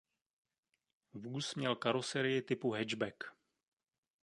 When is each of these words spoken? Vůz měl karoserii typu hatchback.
Vůz 1.13 1.55
měl 1.55 1.75
karoserii 1.75 2.41
typu 2.41 2.71
hatchback. 2.71 3.23